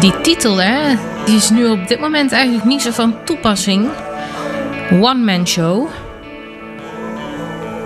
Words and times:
Die 0.00 0.20
titel, 0.20 0.56
hè, 0.56 0.96
die 1.24 1.36
is 1.36 1.50
nu 1.50 1.66
op 1.66 1.88
dit 1.88 2.00
moment 2.00 2.32
eigenlijk 2.32 2.64
niet 2.64 2.82
zo 2.82 2.90
van 2.90 3.14
toepassing. 3.24 3.88
One 4.90 5.24
Man 5.24 5.46
Show. 5.46 5.88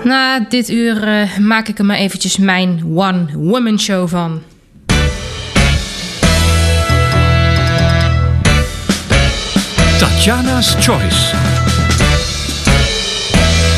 Na 0.04 0.41
dit 0.41 0.69
uur 0.69 1.08
eh, 1.08 1.38
maak 1.38 1.69
ik 1.69 1.78
er 1.78 1.84
maar 1.84 1.97
eventjes 1.97 2.36
mijn 2.36 2.82
One 2.94 3.26
Woman 3.32 3.80
Show 3.80 4.08
van. 4.08 4.42
Tatjana's 9.98 10.74
Choice. 10.80 11.36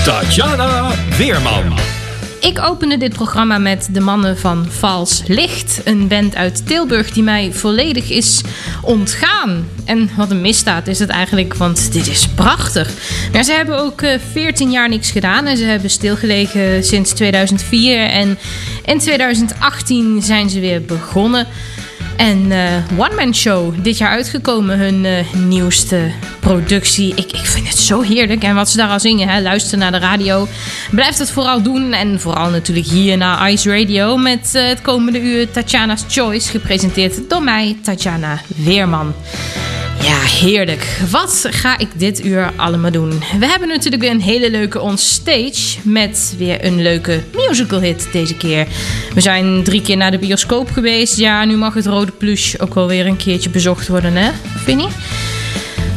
Tatjana 0.05 0.91
Weerman. 1.19 1.96
Ik 2.41 2.59
opende 2.59 2.97
dit 2.97 3.13
programma 3.13 3.59
met 3.59 3.89
de 3.93 4.01
mannen 4.01 4.39
van 4.39 4.67
Vals 4.69 5.23
Licht. 5.27 5.81
Een 5.85 6.09
band 6.09 6.35
uit 6.37 6.67
Tilburg 6.67 7.11
die 7.11 7.23
mij 7.23 7.53
volledig 7.53 8.11
is 8.11 8.41
ontgaan. 8.83 9.69
En 9.85 10.11
wat 10.17 10.31
een 10.31 10.41
misdaad 10.41 10.87
is 10.87 10.99
het 10.99 11.09
eigenlijk, 11.09 11.55
want 11.55 11.93
dit 11.93 12.07
is 12.07 12.29
prachtig. 12.29 12.91
Maar 13.33 13.45
ze 13.45 13.53
hebben 13.53 13.79
ook 13.79 14.03
eh, 14.03 14.19
14 14.33 14.71
jaar 14.71 14.89
niks 14.89 15.11
gedaan 15.11 15.47
en 15.47 15.57
ze 15.57 15.65
hebben 15.65 15.91
stilgelegen 15.91 16.85
sinds 16.85 17.13
2004. 17.13 18.01
En 18.01 18.39
in 18.85 18.99
2018 18.99 20.23
zijn 20.23 20.51
ze 20.51 20.61
weer 20.61 20.83
begonnen. 20.83 21.47
En 22.17 22.53
eh, 22.53 22.99
One 22.99 23.15
Man 23.15 23.35
Show, 23.35 23.75
dit 23.83 23.99
jaar 23.99 24.11
uitgekomen, 24.11 24.79
hun 24.79 25.05
eh, 25.05 25.33
nieuwste 25.33 26.11
productie. 26.41 27.15
Ik, 27.15 27.33
ik 27.33 27.47
vind 27.47 27.69
het 27.69 27.79
zo 27.79 28.01
heerlijk. 28.01 28.43
En 28.43 28.55
wat 28.55 28.69
ze 28.69 28.77
daar 28.77 28.89
al 28.89 29.01
zingen, 29.01 29.29
hè, 29.29 29.41
luister 29.41 29.79
naar 29.79 29.93
de 29.93 29.99
radio. 29.99 30.49
Blijf 30.91 31.19
het 31.19 31.31
vooral 31.31 31.63
doen. 31.63 31.93
En 31.93 32.21
vooral 32.21 32.51
natuurlijk 32.51 32.87
hier 32.87 33.17
naar 33.17 33.51
Ice 33.51 33.79
Radio 33.79 34.17
met 34.17 34.55
eh, 34.55 34.67
het 34.67 34.83
komende 34.83 35.21
uur 35.21 35.51
Tatjana's 35.51 36.05
Choice. 36.09 36.51
Gepresenteerd 36.51 37.31
door 37.31 37.43
mij, 37.43 37.77
Tatjana 37.83 38.41
Weerman. 38.57 39.15
Ja, 40.01 40.19
heerlijk. 40.19 40.99
Wat 41.11 41.47
ga 41.51 41.79
ik 41.79 41.89
dit 41.97 42.25
uur 42.25 42.53
allemaal 42.57 42.91
doen? 42.91 43.23
We 43.39 43.47
hebben 43.47 43.69
natuurlijk 43.69 44.03
een 44.03 44.21
hele 44.21 44.51
leuke 44.51 44.81
onstage 44.81 45.79
met 45.83 46.35
weer 46.39 46.65
een 46.65 46.83
leuke 46.83 47.23
musical 47.49 47.81
hit 47.81 48.09
deze 48.13 48.35
keer. 48.35 48.67
We 49.15 49.21
zijn 49.21 49.63
drie 49.63 49.83
keer 49.83 49.97
naar 49.97 50.11
de 50.11 50.19
bioscoop 50.19 50.71
geweest. 50.71 51.19
Ja, 51.19 51.45
nu 51.45 51.57
mag 51.57 51.75
het 51.75 51.87
Rode 51.87 52.13
Plush 52.13 52.55
ook 52.59 52.75
wel 52.75 52.87
weer 52.87 53.07
een 53.07 53.17
keertje 53.17 53.51
bezocht 53.51 53.89
worden, 53.89 54.17
hè? 54.17 54.31
Vind? 54.65 54.83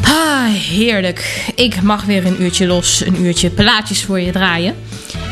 Ah, 0.01 0.53
heerlijk. 0.53 1.51
Ik 1.55 1.81
mag 1.81 2.05
weer 2.05 2.25
een 2.25 2.41
uurtje 2.41 2.67
los, 2.67 3.05
een 3.05 3.25
uurtje 3.25 3.49
plaatjes 3.49 4.03
voor 4.03 4.19
je 4.19 4.31
draaien. 4.31 4.75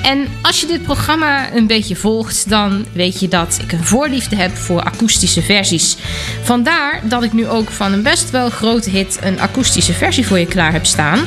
En 0.01 0.27
als 0.41 0.62
je 0.62 0.68
dit 0.68 0.83
programma 0.83 1.53
een 1.53 1.68
beetje 1.68 1.95
volgt, 1.95 2.50
dan 2.50 2.85
weet 2.94 3.19
je 3.19 3.27
dat 3.27 3.59
ik 3.62 3.71
een 3.71 3.83
voorliefde 3.83 4.35
heb 4.35 4.56
voor 4.56 4.81
akoestische 4.81 5.41
versies. 5.41 5.97
Vandaar 6.44 7.01
dat 7.03 7.24
ik 7.24 7.33
nu 7.33 7.47
ook 7.47 7.69
van 7.69 7.94
een 7.94 8.03
best 8.03 8.29
wel 8.29 8.50
grote 8.50 8.89
hit 8.89 9.19
een 9.21 9.39
akoestische 9.39 9.94
versie 9.94 10.27
voor 10.27 10.39
je 10.39 10.45
klaar 10.45 10.71
heb 10.71 10.85
staan. 10.85 11.19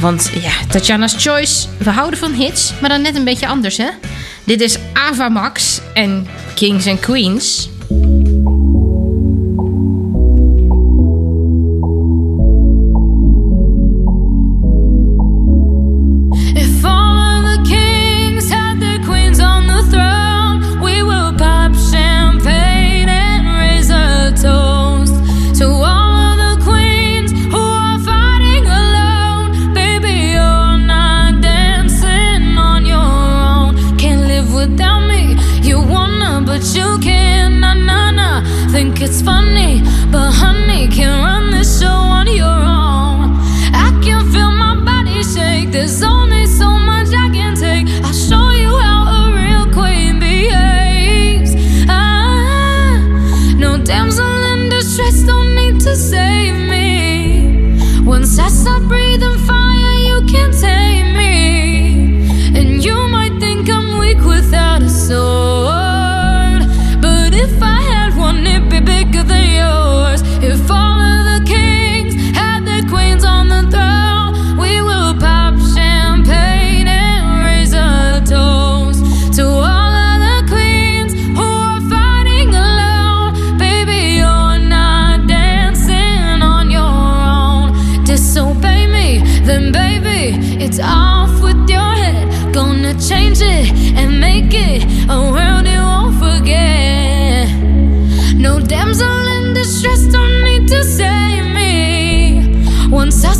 Want 0.00 0.30
ja, 0.40 0.52
Tatjana's 0.68 1.14
Choice, 1.18 1.66
we 1.78 1.90
houden 1.90 2.18
van 2.18 2.32
hits, 2.32 2.72
maar 2.80 2.90
dan 2.90 3.02
net 3.02 3.14
een 3.16 3.24
beetje 3.24 3.48
anders 3.48 3.76
hè. 3.76 3.88
Dit 4.44 4.60
is 4.60 4.78
Ava 4.92 5.28
Max 5.28 5.80
en 5.94 6.26
Kings 6.54 6.86
and 6.86 7.00
Queens. 7.00 7.68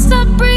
Stop 0.09 0.27
breathing 0.39 0.48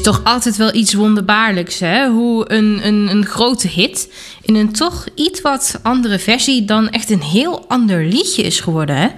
is 0.00 0.06
toch 0.06 0.24
altijd 0.24 0.56
wel 0.56 0.74
iets 0.74 0.94
wonderbaarlijks, 0.94 1.78
hè? 1.78 2.08
Hoe 2.08 2.52
een, 2.52 2.80
een, 2.82 3.08
een 3.10 3.26
grote 3.26 3.68
hit 3.68 4.12
in 4.42 4.54
een 4.54 4.72
toch 4.72 5.06
iets 5.14 5.40
wat 5.40 5.78
andere 5.82 6.18
versie 6.18 6.64
dan 6.64 6.90
echt 6.90 7.10
een 7.10 7.22
heel 7.22 7.64
ander 7.68 8.04
liedje 8.04 8.42
is 8.42 8.60
geworden, 8.60 8.96
hè? 8.96 9.08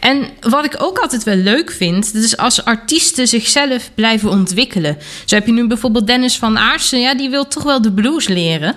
En 0.00 0.28
wat 0.40 0.64
ik 0.64 0.74
ook 0.78 0.98
altijd 0.98 1.22
wel 1.22 1.36
leuk 1.36 1.70
vind, 1.70 2.12
dat 2.12 2.22
is 2.22 2.36
als 2.36 2.64
artiesten 2.64 3.28
zichzelf 3.28 3.90
blijven 3.94 4.30
ontwikkelen. 4.30 4.98
Zo 5.24 5.34
heb 5.34 5.46
je 5.46 5.52
nu 5.52 5.66
bijvoorbeeld 5.66 6.06
Dennis 6.06 6.36
van 6.36 6.58
Aarsen, 6.58 7.00
ja, 7.00 7.14
die 7.14 7.30
wil 7.30 7.48
toch 7.48 7.62
wel 7.62 7.82
de 7.82 7.92
blues 7.92 8.28
leren. 8.28 8.74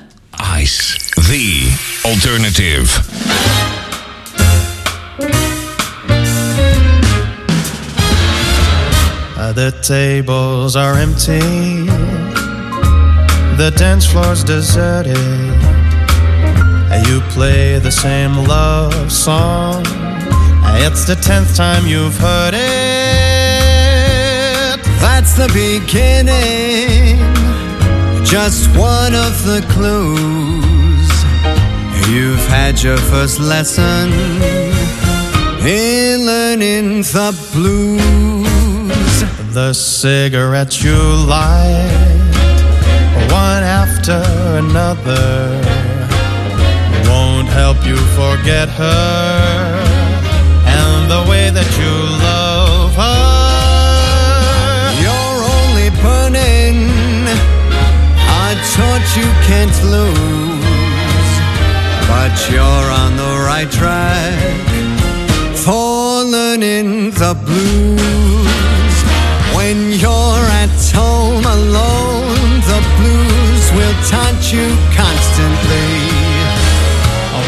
Ice, 0.60 0.98
the 1.14 1.76
alternative. 2.04 3.77
The 9.58 9.72
tables 9.82 10.76
are 10.76 10.94
empty, 11.00 11.40
the 13.58 13.72
dance 13.76 14.06
floor's 14.06 14.44
deserted. 14.44 15.18
You 17.08 17.22
play 17.32 17.80
the 17.80 17.90
same 17.90 18.36
love 18.46 19.12
song. 19.12 19.84
It's 20.86 21.06
the 21.08 21.16
tenth 21.16 21.56
time 21.56 21.88
you've 21.88 22.16
heard 22.18 22.54
it. 22.54 22.60
That's 25.02 25.34
the 25.34 25.48
beginning, 25.48 27.18
just 28.24 28.70
one 28.78 29.16
of 29.16 29.44
the 29.44 29.66
clues. 29.74 31.10
You've 32.12 32.48
had 32.48 32.84
your 32.84 32.98
first 32.98 33.40
lesson 33.40 34.14
in 35.66 36.28
learning 36.28 37.02
the 37.02 37.34
blues. 37.54 38.37
The 39.58 39.74
cigarettes 39.74 40.84
you 40.84 41.00
light, 41.26 41.90
one 43.32 43.64
after 43.64 44.22
another, 44.62 45.50
won't 47.10 47.48
help 47.48 47.78
you 47.84 47.98
forget 48.14 48.70
her 48.70 49.82
and 50.78 51.10
the 51.10 51.26
way 51.28 51.50
that 51.50 51.70
you 51.82 51.94
love 52.30 52.94
her. 53.04 53.34
You're 55.02 55.42
only 55.58 55.90
burning 56.06 56.78
a 58.38 58.48
torch 58.78 59.10
you 59.18 59.30
can't 59.50 59.78
lose, 59.96 61.32
but 62.06 62.34
you're 62.52 62.90
on 63.02 63.12
the 63.24 63.34
right 63.50 63.72
track 63.72 64.38
for 65.66 66.24
learning 66.24 67.10
the 67.10 67.34
blues. 67.44 68.77
When 69.68 69.92
you're 69.92 70.48
at 70.64 70.80
home 70.96 71.44
alone, 71.44 72.64
the 72.72 72.80
blues 72.96 73.66
will 73.76 73.98
taunt 74.08 74.40
you 74.48 74.64
constantly. 74.96 75.92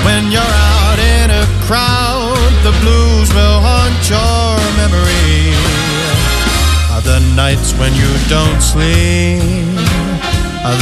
When 0.04 0.28
you're 0.28 0.56
out 0.76 1.00
in 1.00 1.32
a 1.32 1.46
crowd, 1.64 2.52
the 2.68 2.76
blues 2.84 3.32
will 3.32 3.60
haunt 3.64 4.04
your 4.12 4.60
memory. 4.76 5.56
The 7.08 7.24
nights 7.40 7.72
when 7.80 7.96
you 7.96 8.12
don't 8.28 8.60
sleep, 8.60 9.80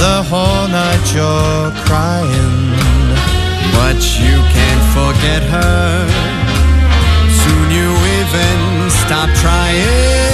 the 0.01 0.17
whole 0.29 0.67
night 0.73 1.05
you're 1.13 1.69
crying. 1.85 2.73
But 3.77 4.01
you 4.17 4.41
can't 4.57 4.85
forget 4.97 5.43
her. 5.53 6.01
Soon 7.29 7.67
you 7.77 7.89
even 8.17 8.89
stop 8.89 9.29
trying. 9.37 10.26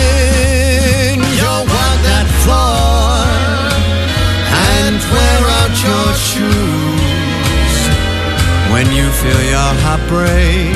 When 8.73 8.91
you 8.91 9.07
feel 9.21 9.41
your 9.53 9.73
heart 9.85 10.01
break, 10.09 10.73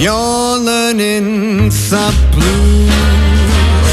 you're 0.00 0.56
learning 0.56 1.68
the 1.68 2.08
blues. 2.32 2.88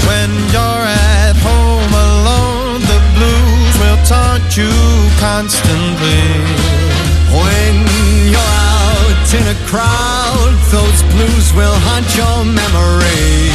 When 0.07 0.31
you're 0.55 0.85
at 1.19 1.35
home 1.43 1.91
alone, 1.91 2.79
the 2.87 2.99
blues 3.11 3.73
will 3.83 3.99
taunt 4.07 4.55
you 4.55 4.71
constantly. 5.19 6.31
When 7.35 7.75
you're 8.31 8.55
out 8.55 9.27
in 9.35 9.45
a 9.51 9.57
crowd, 9.67 10.55
those 10.71 11.03
blues 11.11 11.51
will 11.59 11.75
haunt 11.91 12.07
your 12.15 12.39
memory. 12.47 13.51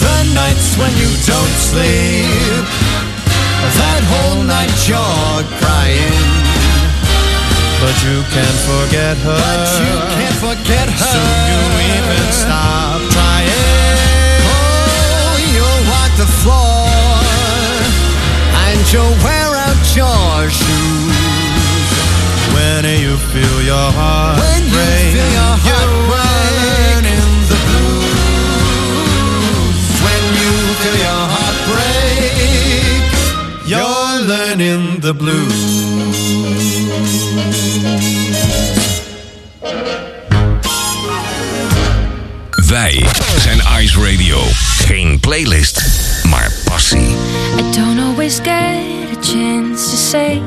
The 0.00 0.18
nights 0.32 0.72
when 0.80 0.92
you 0.96 1.12
don't 1.28 1.56
sleep, 1.68 2.64
that 3.76 4.02
whole 4.08 4.40
night 4.42 4.72
you're 4.88 5.44
crying. 5.60 6.53
But 7.84 7.96
you 8.02 8.16
can't 8.32 8.60
forget 8.64 9.16
her. 9.28 9.36
But 9.36 9.68
you 9.84 9.94
can't 10.16 10.38
forget 10.40 10.88
her. 10.88 11.12
Soon 11.12 11.36
you 11.52 11.60
even 11.92 12.24
stop 12.32 12.96
trying. 13.12 14.40
Oh, 14.48 15.36
you'll 15.52 15.82
walk 15.92 16.10
the 16.16 16.24
floor 16.40 16.88
and 18.64 18.80
you'll 18.90 19.16
wear 19.20 19.50
out 19.68 19.84
your 20.00 20.48
shoes. 20.48 21.92
When 22.56 22.84
you 23.04 23.20
feel 23.32 23.58
your 23.68 23.88
heart 24.00 24.40
When 24.40 24.62
you 24.64 24.70
feel 25.12 25.30
your 25.40 25.54
heart 25.60 25.68
you're 25.68 25.92
break. 26.08 26.56
learning 26.64 27.28
the 27.52 27.58
blues. 27.68 28.16
When 30.04 30.24
you 30.40 30.52
feel 30.80 30.96
your 31.04 31.24
heart 31.34 31.58
break, 31.68 32.32
You're 33.68 34.16
learning 34.32 35.00
the 35.00 35.12
blues. 35.12 35.60
Wij 42.74 43.04
zijn 43.36 43.58
Ice 43.82 44.00
Radio. 44.00 44.38
Geen 44.78 45.20
playlist, 45.20 45.82
maar 46.28 46.52
passie. 46.64 46.98
I 47.58 47.76
don't 47.76 48.00
always 48.00 48.36
get 48.36 49.16
a 49.16 49.20
chance 49.20 49.90
to 49.90 49.96
say 49.96 50.42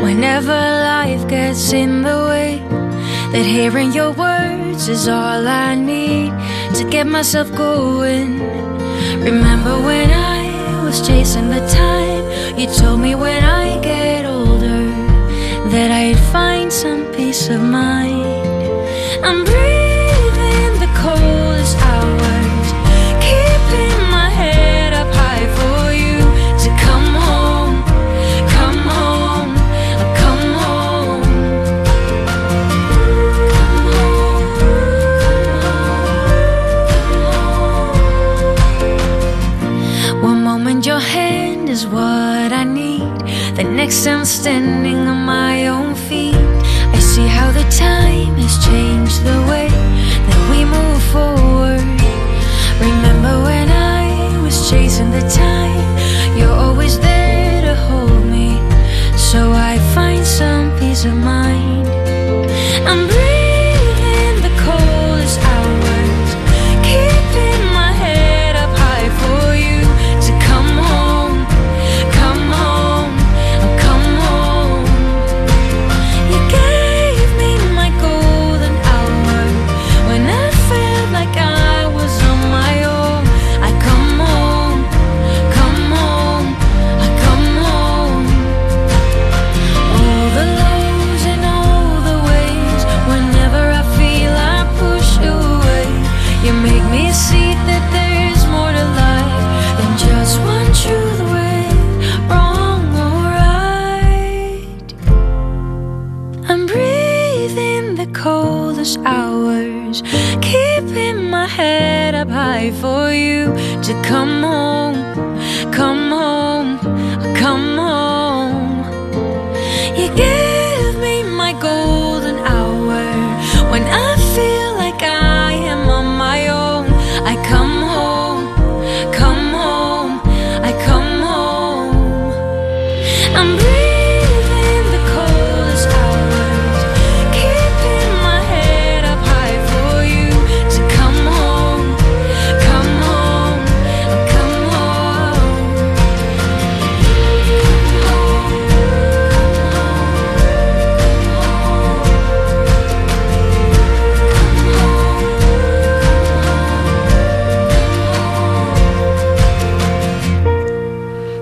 whenever 0.00 0.54
life 1.02 1.24
gets 1.28 1.72
in 1.72 2.02
the 2.02 2.24
way 2.26 2.62
that 3.32 3.44
hearing 3.44 3.94
your 3.94 4.14
words 4.14 4.88
is 4.88 5.06
all 5.06 5.46
I 5.46 5.74
need 5.74 6.32
to 6.74 6.88
get 6.88 7.06
myself 7.06 7.50
going. 7.54 8.40
Remember 9.22 9.82
when 9.82 10.10
I 10.10 10.84
was 10.84 11.06
chasing 11.06 11.48
the 11.48 11.66
time 11.66 12.58
you 12.58 12.66
told 12.78 13.00
me 13.00 13.14
when 13.14 13.42
I 13.42 13.80
get 13.80 14.26
older 14.26 14.86
that 15.70 15.90
I'd 15.90 16.18
find 16.32 16.70
some 16.72 17.04
peace 17.14 17.48
of 17.54 17.60
mind. 17.62 19.24
I'm 19.24 19.44
breathing 19.44 19.69
The 43.60 43.68
next 43.68 44.06
I'm 44.06 44.24
standing 44.24 45.06
on 45.06 45.26
my 45.26 45.66
own 45.66 45.94
feet. 45.94 46.34
I 46.34 46.98
see 46.98 47.26
how 47.26 47.52
the 47.52 47.64
time 47.64 48.36
has 48.36 48.56
changed 48.64 49.22
the 49.22 49.38
way 49.50 49.68
that 49.68 50.42
we 50.50 50.64
move 50.64 51.02
forward. 51.12 51.84
Remember 52.80 53.42
when 53.44 53.68
I 53.68 54.40
was 54.40 54.70
chasing 54.70 55.10
the 55.10 55.20
time? 55.28 55.49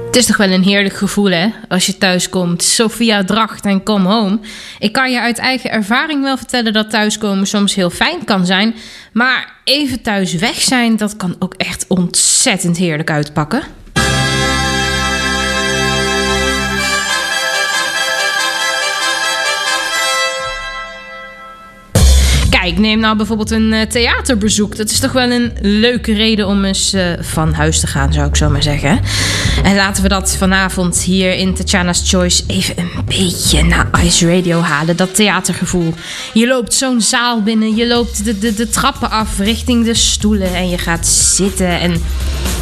Het 0.08 0.16
is 0.16 0.26
toch 0.26 0.36
wel 0.36 0.50
een 0.50 0.62
heerlijk 0.62 0.94
gevoel, 0.94 1.30
hè? 1.30 1.48
Als 1.68 1.86
je 1.86 1.98
thuis 1.98 2.28
komt. 2.28 2.62
Sophia 2.62 3.24
Dracht 3.24 3.64
en 3.64 3.82
Come 3.82 4.08
Home. 4.08 4.38
Ik 4.78 4.92
kan 4.92 5.10
je 5.10 5.20
uit 5.20 5.38
eigen 5.38 5.70
ervaring 5.70 6.22
wel 6.22 6.36
vertellen 6.36 6.72
dat 6.72 6.90
thuiskomen 6.90 7.46
soms 7.46 7.74
heel 7.74 7.90
fijn 7.90 8.24
kan 8.24 8.46
zijn. 8.46 8.74
Maar 9.12 9.52
even 9.64 10.02
thuis 10.02 10.34
weg 10.34 10.60
zijn, 10.60 10.96
dat 10.96 11.16
kan 11.16 11.36
ook 11.38 11.54
echt 11.54 11.84
ontzettend 11.88 12.76
heerlijk 12.76 13.10
uitpakken. 13.10 13.62
Kijk, 22.68 22.80
neem 22.80 22.98
nou 22.98 23.16
bijvoorbeeld 23.16 23.50
een 23.50 23.72
eh, 23.72 23.86
theaterbezoek. 23.86 24.76
Dat 24.76 24.90
is 24.90 24.98
toch 24.98 25.12
wel 25.12 25.30
een 25.30 25.52
leuke 25.60 26.12
reden 26.12 26.46
om 26.46 26.64
eens 26.64 26.92
eh, 26.92 27.12
van 27.20 27.52
huis 27.52 27.80
te 27.80 27.86
gaan, 27.86 28.12
zou 28.12 28.28
ik 28.28 28.36
zo 28.36 28.50
maar 28.50 28.62
zeggen. 28.62 29.00
En 29.62 29.74
laten 29.74 30.02
we 30.02 30.08
dat 30.08 30.36
vanavond 30.36 30.98
hier 30.98 31.34
in 31.34 31.54
Tatjana's 31.54 32.10
Choice 32.10 32.42
even 32.46 32.78
een 32.78 32.90
beetje 33.04 33.62
naar 33.62 33.88
Ice 34.04 34.34
Radio 34.34 34.60
halen. 34.60 34.96
Dat 34.96 35.14
theatergevoel. 35.14 35.94
Je 36.32 36.46
loopt 36.46 36.74
zo'n 36.74 37.00
zaal 37.00 37.42
binnen, 37.42 37.76
je 37.76 37.86
loopt 37.86 38.24
de, 38.24 38.38
de, 38.38 38.54
de 38.54 38.68
trappen 38.68 39.10
af 39.10 39.38
richting 39.38 39.84
de 39.84 39.94
stoelen 39.94 40.54
en 40.54 40.68
je 40.68 40.78
gaat 40.78 41.06
zitten. 41.06 41.80
En 41.80 42.02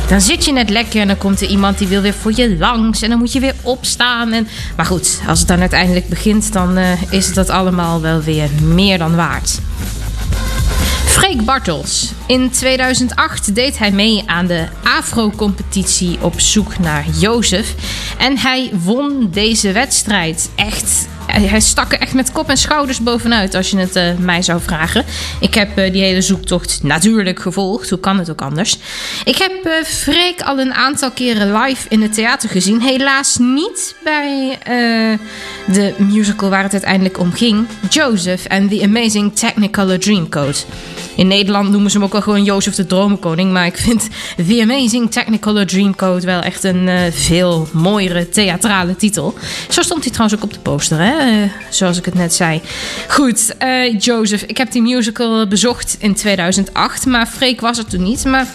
dan 0.08 0.20
zit 0.20 0.44
je 0.44 0.52
net 0.52 0.70
lekker 0.70 1.00
en 1.00 1.06
dan 1.06 1.18
komt 1.18 1.40
er 1.40 1.48
iemand 1.48 1.78
die 1.78 1.88
wil 1.88 2.00
weer 2.00 2.14
voor 2.14 2.32
je 2.34 2.56
langs. 2.58 3.02
En 3.02 3.08
dan 3.08 3.18
moet 3.18 3.32
je 3.32 3.40
weer 3.40 3.54
opstaan. 3.62 4.32
En... 4.32 4.48
Maar 4.76 4.86
goed, 4.86 5.20
als 5.28 5.38
het 5.38 5.48
dan 5.48 5.60
uiteindelijk 5.60 6.08
begint, 6.08 6.52
dan 6.52 6.76
eh, 6.76 7.02
is 7.10 7.32
dat 7.32 7.50
allemaal 7.50 8.00
wel 8.00 8.22
weer 8.22 8.48
meer 8.62 8.98
dan 8.98 9.16
waard. 9.16 9.58
Freek 11.06 11.44
Bartels. 11.44 12.12
In 12.26 12.50
2008 12.50 13.54
deed 13.54 13.78
hij 13.78 13.90
mee 13.90 14.22
aan 14.26 14.46
de 14.46 14.66
Afro-competitie 14.84 16.18
op 16.20 16.40
zoek 16.40 16.78
naar 16.78 17.04
Jozef. 17.18 17.74
En 18.18 18.38
hij 18.38 18.70
won 18.84 19.28
deze 19.30 19.72
wedstrijd. 19.72 20.50
Echt 20.56 21.06
hij 21.26 21.60
stak 21.60 21.92
er 21.92 22.00
echt 22.00 22.14
met 22.14 22.32
kop 22.32 22.48
en 22.48 22.56
schouders 22.56 23.00
bovenuit 23.00 23.54
als 23.54 23.70
je 23.70 23.76
het 23.78 23.96
uh, 23.96 24.02
mij 24.18 24.42
zou 24.42 24.60
vragen. 24.60 25.04
Ik 25.40 25.54
heb 25.54 25.78
uh, 25.78 25.92
die 25.92 26.02
hele 26.02 26.20
zoektocht 26.20 26.82
natuurlijk 26.82 27.40
gevolgd. 27.40 27.90
Hoe 27.90 27.98
kan 27.98 28.18
het 28.18 28.30
ook 28.30 28.42
anders? 28.42 28.78
Ik 29.24 29.36
heb 29.36 29.52
uh, 29.66 29.72
Freek 29.84 30.42
al 30.42 30.58
een 30.58 30.74
aantal 30.74 31.10
keren 31.10 31.60
live 31.60 31.86
in 31.88 32.02
het 32.02 32.14
theater 32.14 32.48
gezien. 32.48 32.80
Helaas 32.80 33.36
niet 33.38 33.94
bij 34.04 34.58
de 35.66 35.94
musical 35.96 36.50
waar 36.50 36.62
het 36.62 36.72
uiteindelijk 36.72 37.18
om 37.18 37.32
ging. 37.32 37.66
Joseph 37.90 38.46
and 38.48 38.70
the 38.70 38.82
Amazing 38.82 39.36
Technicolor 39.36 39.98
Dreamcoat. 39.98 40.66
In 41.16 41.26
Nederland 41.26 41.70
noemen 41.70 41.90
ze 41.90 41.96
hem 41.96 42.06
ook 42.06 42.12
wel 42.12 42.22
gewoon 42.22 42.44
Jozef 42.44 42.74
de 42.74 42.86
Dromenkoning. 42.86 43.52
Maar 43.52 43.66
ik 43.66 43.76
vind 43.76 44.08
The 44.46 44.60
Amazing 44.62 45.10
Technicolor 45.10 45.66
Dreamcoat 45.66 46.24
wel 46.24 46.40
echt 46.40 46.64
een 46.64 47.12
veel 47.12 47.68
mooiere 47.72 48.28
theatrale 48.28 48.96
titel. 48.96 49.34
Zo 49.70 49.82
stond 49.82 50.02
hij 50.02 50.12
trouwens 50.12 50.38
ook 50.38 50.44
op 50.44 50.52
de 50.52 50.60
poster, 50.60 50.98
hè? 50.98 51.15
Uh, 51.20 51.50
zoals 51.70 51.98
ik 51.98 52.04
het 52.04 52.14
net 52.14 52.34
zei. 52.34 52.60
Goed, 53.08 53.54
uh, 53.62 53.98
Joseph. 53.98 54.42
Ik 54.42 54.56
heb 54.56 54.72
die 54.72 54.82
musical 54.82 55.46
bezocht 55.46 55.96
in 55.98 56.14
2008, 56.14 57.06
maar 57.06 57.26
Freek 57.26 57.60
was 57.60 57.78
er 57.78 57.86
toen 57.86 58.02
niet. 58.02 58.24
Maar 58.24 58.46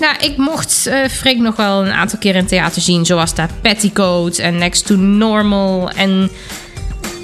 nou, 0.00 0.16
ik 0.20 0.36
mocht 0.36 0.84
uh, 0.88 1.08
Freek 1.10 1.38
nog 1.38 1.56
wel 1.56 1.86
een 1.86 1.92
aantal 1.92 2.18
keer 2.18 2.34
in 2.34 2.46
theater 2.46 2.82
zien. 2.82 3.06
Zoals 3.06 3.34
daar 3.34 3.50
Petticoat 3.60 4.38
en 4.38 4.58
Next 4.58 4.86
to 4.86 4.96
Normal 4.96 5.90
en... 5.90 6.30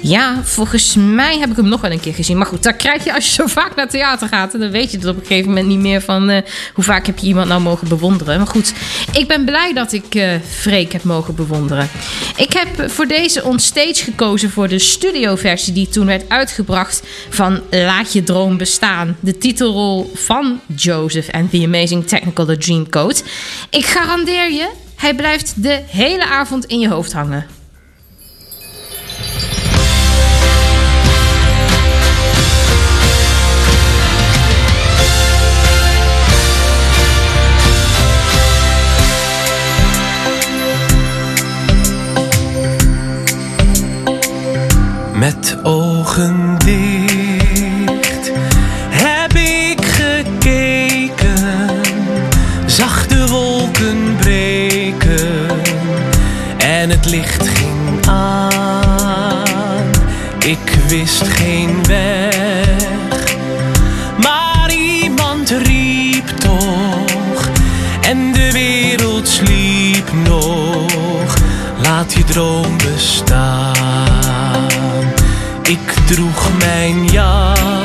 Ja, 0.03 0.43
volgens 0.43 0.95
mij 0.95 1.37
heb 1.37 1.49
ik 1.49 1.55
hem 1.55 1.67
nog 1.67 1.81
wel 1.81 1.91
een 1.91 1.99
keer 1.99 2.13
gezien. 2.13 2.37
Maar 2.37 2.45
goed, 2.45 2.63
daar 2.63 2.73
krijg 2.73 3.03
je 3.03 3.13
als 3.13 3.25
je 3.25 3.31
zo 3.31 3.47
vaak 3.47 3.75
naar 3.75 3.89
theater 3.89 4.27
gaat. 4.27 4.53
En 4.53 4.59
dan 4.59 4.71
weet 4.71 4.91
je 4.91 4.97
het 4.97 5.07
op 5.07 5.15
een 5.15 5.25
gegeven 5.25 5.49
moment 5.49 5.67
niet 5.67 5.79
meer 5.79 6.01
van 6.01 6.29
uh, 6.29 6.37
hoe 6.73 6.83
vaak 6.83 7.05
heb 7.05 7.17
je 7.17 7.27
iemand 7.27 7.47
nou 7.47 7.61
mogen 7.61 7.87
bewonderen. 7.87 8.37
Maar 8.37 8.47
goed, 8.47 8.73
ik 9.13 9.27
ben 9.27 9.45
blij 9.45 9.73
dat 9.73 9.93
ik 9.93 10.15
uh, 10.15 10.33
Freek 10.49 10.91
heb 10.91 11.03
mogen 11.03 11.35
bewonderen. 11.35 11.89
Ik 12.35 12.53
heb 12.53 12.91
voor 12.91 13.07
deze 13.07 13.43
onstage 13.43 14.03
gekozen 14.03 14.49
voor 14.49 14.67
de 14.67 14.79
studioversie 14.79 15.73
die 15.73 15.89
toen 15.89 16.05
werd 16.05 16.29
uitgebracht 16.29 17.03
van 17.29 17.61
Laat 17.69 18.13
je 18.13 18.23
droom 18.23 18.57
bestaan. 18.57 19.17
De 19.19 19.37
titelrol 19.37 20.11
van 20.13 20.59
Joseph 20.75 21.27
en 21.27 21.49
The 21.49 21.63
Amazing 21.65 22.07
Technicolor 22.07 22.57
Dreamcoat. 22.57 23.23
Ik 23.69 23.85
garandeer 23.85 24.51
je, 24.51 24.69
hij 24.95 25.15
blijft 25.15 25.63
de 25.63 25.79
hele 25.87 26.25
avond 26.25 26.65
in 26.65 26.79
je 26.79 26.89
hoofd 26.89 27.13
hangen. 27.13 27.60
Met 45.21 45.57
ogen 45.63 46.55
dicht 46.65 48.31
heb 48.89 49.33
ik 49.33 49.85
gekeken, 49.85 51.69
zag 52.65 53.07
de 53.07 53.27
wolken 53.27 54.15
breken 54.19 55.47
en 56.57 56.89
het 56.89 57.05
licht 57.05 57.47
ging 57.47 58.07
aan. 58.07 59.89
Ik 60.39 60.77
wist 60.87 61.27
geen 61.27 61.85
weg, 61.87 63.35
maar 64.17 64.71
iemand 64.73 65.49
riep 65.49 66.27
toch 66.27 67.49
en 68.01 68.31
de 68.31 68.51
wereld 68.51 69.27
sliep 69.27 70.11
nog. 70.23 71.37
Laat 71.81 72.13
je 72.13 72.23
droom 72.23 72.77
bestaan. 72.77 73.80
Ik 75.71 75.93
droeg 76.05 76.57
mijn 76.57 77.05
jas. 77.05 77.80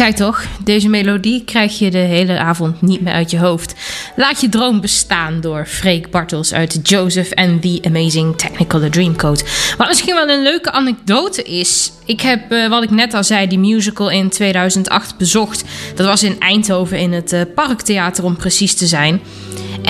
Zei 0.00 0.12
toch, 0.12 0.44
deze 0.64 0.88
melodie 0.88 1.44
krijg 1.44 1.78
je 1.78 1.90
de 1.90 1.98
hele 1.98 2.38
avond 2.38 2.82
niet 2.82 3.00
meer 3.00 3.12
uit 3.12 3.30
je 3.30 3.38
hoofd. 3.38 3.74
Laat 4.16 4.40
je 4.40 4.48
droom 4.48 4.80
bestaan 4.80 5.40
door 5.40 5.66
Freek 5.66 6.10
Bartels 6.10 6.52
uit 6.52 6.88
Joseph 6.88 7.34
and 7.34 7.62
the 7.62 7.78
Amazing 7.82 8.38
Technicolor 8.38 8.90
Dreamcoat. 8.90 9.44
Wat 9.76 9.88
misschien 9.88 10.14
wel 10.14 10.28
een 10.28 10.42
leuke 10.42 10.70
anekdote 10.70 11.42
is. 11.42 11.92
Ik 12.04 12.20
heb, 12.20 12.52
eh, 12.52 12.68
wat 12.68 12.82
ik 12.82 12.90
net 12.90 13.14
al 13.14 13.24
zei, 13.24 13.46
die 13.46 13.58
musical 13.58 14.10
in 14.10 14.28
2008 14.28 15.16
bezocht. 15.16 15.64
Dat 15.94 16.06
was 16.06 16.22
in 16.22 16.40
Eindhoven 16.40 16.98
in 16.98 17.12
het 17.12 17.32
eh, 17.32 17.40
Parktheater 17.54 18.24
om 18.24 18.36
precies 18.36 18.74
te 18.74 18.86
zijn. 18.86 19.20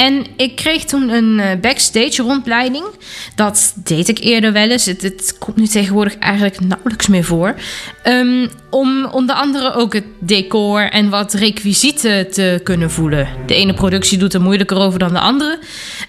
En 0.01 0.27
ik 0.37 0.57
kreeg 0.57 0.85
toen 0.85 1.09
een 1.09 1.41
eh, 1.41 1.61
backstage 1.61 2.23
rondleiding. 2.23 2.85
Dat 3.35 3.73
deed 3.77 4.09
ik 4.09 4.19
eerder 4.19 4.53
wel 4.53 4.71
eens. 4.71 4.85
Het, 4.85 5.37
komt 5.39 5.57
nu 5.57 5.67
tegenwoordig 5.67 6.19
eigenlijk 6.19 6.61
nauwelijks 6.61 7.07
meer 7.07 7.25
voor. 7.25 7.55
Ehm, 8.03 8.49
om 8.71 9.05
onder 9.05 9.35
andere 9.35 9.75
ook 9.75 9.93
het 9.93 10.05
decor 10.19 10.91
en 10.91 11.09
wat 11.09 11.33
requisieten 11.33 12.31
te 12.31 12.61
kunnen 12.65 12.91
voelen. 12.91 13.29
De 13.47 13.55
ene 13.55 13.75
productie 13.75 14.19
doet 14.19 14.35
er 14.35 14.41
moeilijker 14.41 14.77
over 14.77 14.99
dan 14.99 15.13
de 15.13 15.21
andere. 15.21 15.59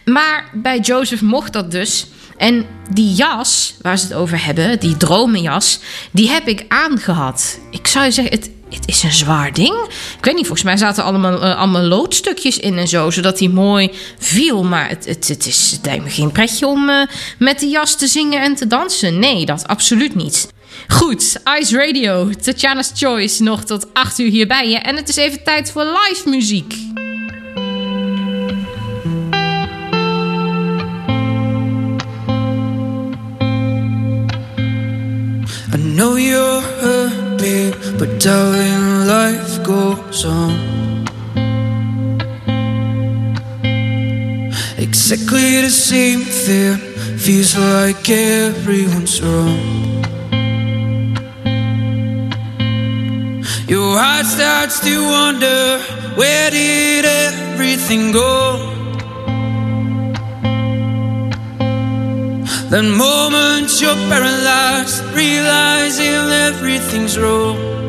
Maar 0.06 0.50
bij 0.54 0.80
Joseph 0.80 1.22
mocht 1.22 1.54
dat 1.54 1.72
dus. 1.72 2.08
En 2.38 2.66
die 2.90 3.14
jas 3.14 3.76
waar 3.82 3.98
ze 3.98 4.06
het 4.06 4.14
over 4.14 4.46
hebben, 4.46 4.80
die 4.80 4.98
dromenjas, 4.98 5.80
die 6.12 6.30
heb 6.30 6.48
ik 6.48 6.66
aangehad. 6.68 7.60
Ik 7.72 7.88
zou 7.88 8.06
je 8.06 8.12
zeggen, 8.12 8.34
het, 8.34 8.50
het 8.76 8.88
is 8.88 9.04
een 9.04 9.12
zwaar 9.12 9.54
ding. 9.54 9.76
Ik 10.18 10.26
weet 10.26 10.36
niet, 10.36 10.46
volgens 10.46 10.64
mij 10.64 10.78
zaten 10.78 11.04
allemaal, 11.04 11.42
eh, 11.42 11.58
allemaal 11.58 11.82
loodstukjes 11.82 12.60
in 12.60 12.78
en 12.78 12.88
zo, 12.88 13.10
zodat 13.10 13.40
hij 13.40 13.48
mooi 13.48 13.92
viel. 14.20 14.64
Maar 14.64 14.90
het, 14.90 15.06
het, 15.06 15.28
het, 15.28 15.46
is, 15.46 15.80
het 15.82 16.04
me 16.04 16.10
geen 16.10 16.32
pretje 16.32 16.68
om 16.68 16.90
eh, 16.90 17.08
met 17.38 17.60
die 17.60 17.70
jas 17.70 17.96
te 17.96 18.08
zingen 18.08 18.42
en 18.42 18.56
te 18.56 18.68
dansen. 18.68 19.20
Nee, 19.20 19.46
dat 19.46 19.68
absoluut 19.68 20.16
niet. 20.16 20.50
Goed, 20.88 21.42
Ice 21.60 21.78
Radio, 21.78 22.30
Tatjana's 22.42 22.92
Choice, 22.96 23.44
nog 23.44 23.64
tot 23.64 23.94
8 23.94 24.20
uur 24.20 24.30
hier 24.30 24.48
bij 24.48 24.70
je. 24.70 24.78
En 24.78 24.96
het 24.96 25.10
is 25.10 25.16
even 25.16 25.44
tijd 25.44 25.72
voor 25.72 25.84
live 25.84 26.30
muziek. 26.30 26.74
I 35.74 35.78
know 35.78 36.18
you're 36.18 36.62
babe, 37.42 37.74
but 37.98 38.20
darling, 38.20 39.08
life 39.08 39.64
goes 39.64 40.26
on. 40.26 40.54
Exactly 44.78 45.62
the 45.62 45.70
same 45.70 46.22
thing, 46.22 46.78
feels 47.18 47.58
like 47.58 48.08
everyone's 48.10 49.22
wrong. 49.22 49.82
Your 53.68 53.98
heart 53.98 54.28
starts 54.28 54.80
to 54.82 54.94
wonder, 55.02 55.80
where 56.16 56.52
did 56.52 57.06
everything 57.06 58.12
go? 58.12 58.81
That 62.72 62.84
moment 62.84 63.82
you're 63.82 63.94
paralyzed, 64.08 65.04
realizing 65.14 66.32
everything's 66.48 67.20
wrong. 67.20 67.81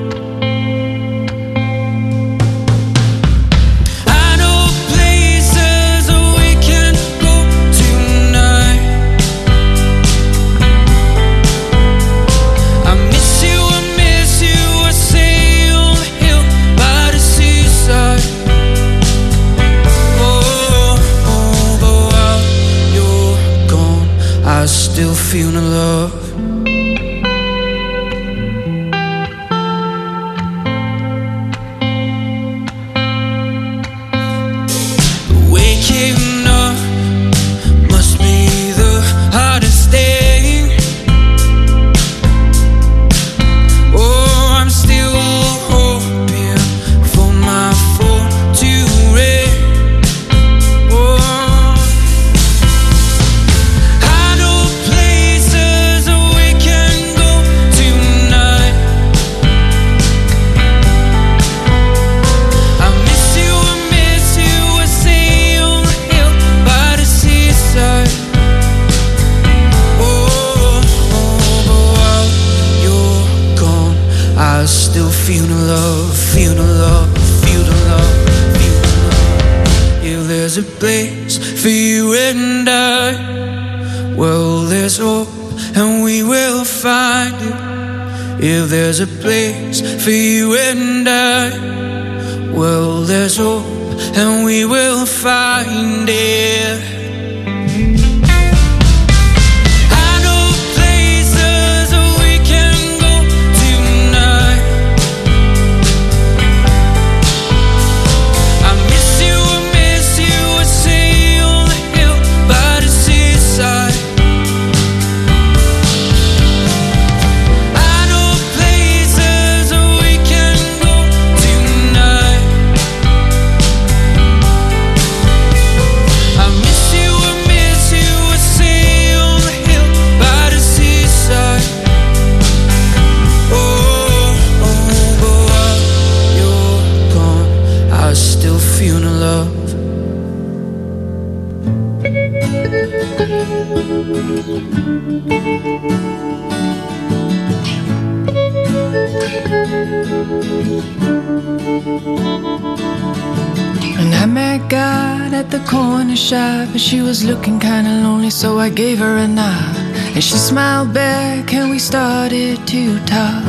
Smiled 160.53 160.93
back, 160.93 161.55
and 161.55 161.71
we 161.71 161.79
started 161.79 162.59
to 162.67 162.99
talk. 163.07 163.43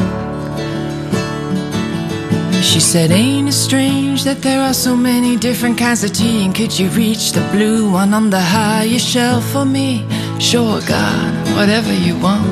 She 2.63 2.79
said, 2.79 3.11
Ain't 3.11 3.49
it 3.49 3.51
strange 3.51 4.23
that 4.23 4.41
there 4.41 4.61
are 4.61 4.73
so 4.73 4.95
many 4.95 5.35
different 5.35 5.77
kinds 5.77 6.05
of 6.05 6.13
tea? 6.13 6.45
And 6.45 6.55
could 6.55 6.71
you 6.79 6.87
reach 6.91 7.33
the 7.33 7.45
blue 7.51 7.91
one 7.91 8.13
on 8.13 8.29
the 8.29 8.39
highest 8.39 9.05
shelf 9.05 9.43
for 9.51 9.65
me? 9.65 10.07
Sure, 10.39 10.79
God, 10.87 11.31
whatever 11.57 11.91
you 11.91 12.17
want. 12.19 12.47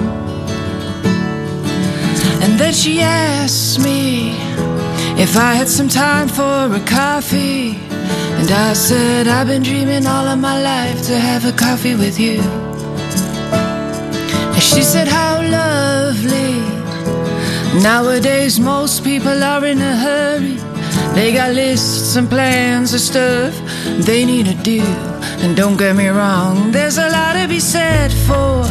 And 2.43 2.59
then 2.59 2.73
she 2.73 2.99
asked 2.99 3.79
me 3.79 4.31
if 5.25 5.37
I 5.37 5.53
had 5.53 5.69
some 5.69 5.87
time 5.87 6.27
for 6.27 6.75
a 6.75 6.83
coffee. 6.85 7.79
And 8.39 8.51
I 8.51 8.73
said, 8.73 9.29
I've 9.29 9.47
been 9.47 9.63
dreaming 9.63 10.05
all 10.05 10.27
of 10.27 10.39
my 10.39 10.61
life 10.61 11.07
to 11.07 11.17
have 11.17 11.45
a 11.45 11.53
coffee 11.53 11.95
with 11.95 12.19
you. 12.19 12.60
And 14.71 14.77
she 14.77 14.83
said, 14.83 15.07
How 15.07 15.41
lovely 15.41 16.61
Nowadays, 17.83 18.57
most 18.59 19.03
people 19.03 19.43
are 19.43 19.65
in 19.65 19.79
a 19.79 19.95
hurry. 19.97 20.55
They 21.13 21.33
got 21.33 21.53
lists 21.53 22.15
and 22.15 22.29
plans 22.29 22.93
of 22.93 23.01
stuff 23.01 23.53
they 24.05 24.23
need 24.23 24.45
to 24.45 24.53
do. 24.63 24.81
And 25.43 25.57
don't 25.57 25.75
get 25.77 25.95
me 25.95 26.07
wrong, 26.07 26.71
there's 26.71 26.97
a 26.97 27.09
lot 27.09 27.33
to 27.33 27.47
be 27.49 27.59
said 27.59 28.11
for 28.27 28.63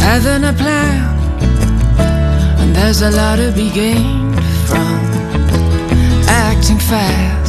having 0.00 0.44
a 0.44 0.52
plan. 0.52 1.16
And 2.60 2.76
there's 2.76 3.00
a 3.00 3.10
lot 3.10 3.36
to 3.36 3.52
be 3.52 3.70
gained 3.70 4.36
from 4.66 4.98
acting 6.28 6.78
fast. 6.78 7.41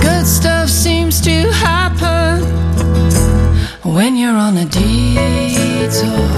Good 0.00 0.26
stuff 0.26 0.68
seems 0.68 1.20
to 1.20 1.50
happen 1.52 2.42
when 3.84 4.16
you're 4.16 4.40
on 4.46 4.56
a 4.56 4.64
detour. 4.64 6.28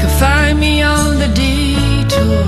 Can 0.00 0.12
find 0.18 0.58
me 0.58 0.82
on 0.82 1.18
the 1.18 1.28
detour. 1.42 2.44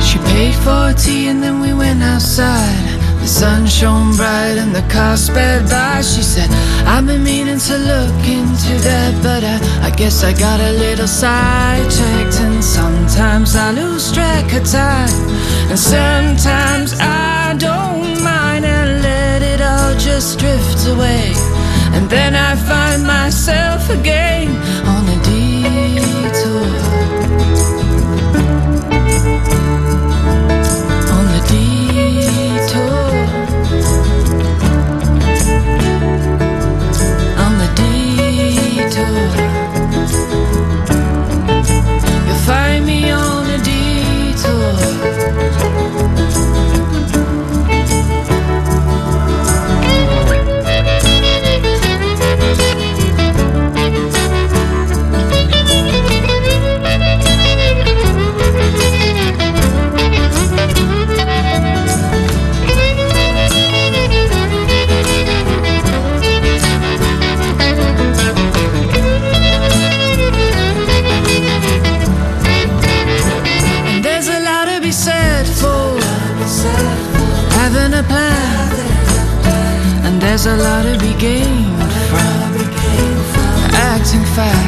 She 0.00 0.18
paid 0.18 0.54
for 0.64 0.92
tea 0.98 1.28
and 1.28 1.42
then 1.42 1.60
we 1.60 1.72
went 1.72 2.02
outside. 2.02 2.93
Sun 3.34 3.66
shone 3.66 4.14
bright 4.14 4.58
and 4.62 4.72
the 4.72 4.86
car 4.94 5.16
sped 5.16 5.68
by. 5.68 6.02
She 6.02 6.22
said, 6.22 6.48
I've 6.86 7.04
been 7.04 7.24
meaning 7.24 7.58
to 7.58 7.76
look 7.76 8.22
into 8.22 8.74
that, 8.86 9.12
but 9.24 9.42
I, 9.42 9.88
I 9.88 9.90
guess 9.90 10.22
I 10.22 10.32
got 10.32 10.60
a 10.60 10.70
little 10.70 11.08
sidetracked. 11.08 12.38
And 12.46 12.62
sometimes 12.62 13.56
I 13.56 13.72
lose 13.72 14.12
track 14.12 14.52
of 14.54 14.64
time, 14.70 15.10
and 15.68 15.76
sometimes 15.76 16.94
I 17.00 17.56
don't 17.58 18.22
mind 18.22 18.64
and 18.64 19.02
let 19.02 19.42
it 19.42 19.60
all 19.60 19.98
just 19.98 20.38
drift 20.38 20.86
away. 20.86 21.34
And 21.90 22.08
then 22.08 22.36
I 22.36 22.54
find 22.54 23.04
myself 23.04 23.90
again 23.90 24.54
a 80.46 80.56
lot 80.56 80.82
to 80.82 80.98
be 80.98 81.14
gained 81.18 81.92
from 82.10 82.20
acting 83.72 84.24
fast. 84.34 84.63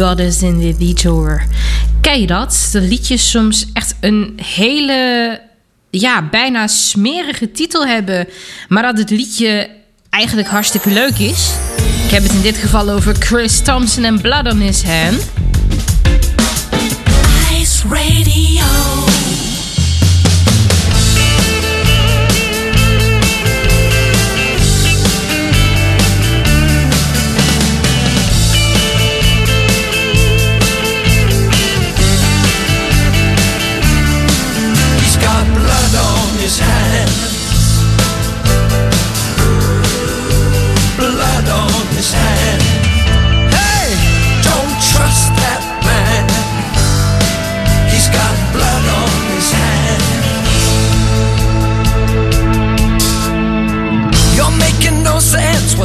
Goddess 0.00 0.42
in 0.42 0.60
the 0.60 0.84
Detour. 0.84 1.44
Ken 2.00 2.20
je 2.20 2.26
dat? 2.26 2.68
Dat 2.72 2.82
liedjes 2.82 3.30
soms 3.30 3.66
echt 3.72 3.94
een 4.00 4.38
hele, 4.42 5.40
ja, 5.90 6.28
bijna 6.30 6.66
smerige 6.66 7.52
titel 7.52 7.86
hebben. 7.86 8.28
Maar 8.68 8.82
dat 8.82 8.98
het 8.98 9.10
liedje 9.10 9.70
eigenlijk 10.10 10.48
hartstikke 10.48 10.90
leuk 10.90 11.18
is. 11.18 11.50
Ik 12.04 12.10
heb 12.10 12.22
het 12.22 12.32
in 12.32 12.40
dit 12.40 12.56
geval 12.56 12.90
over 12.90 13.14
Chris 13.14 13.60
Thompson 13.60 14.04
en 14.04 14.20
Blood 14.20 14.52
on 14.52 14.60
His 14.60 14.82
Hand. 14.82 15.30
Ice 17.52 17.88
Radio. 17.88 19.09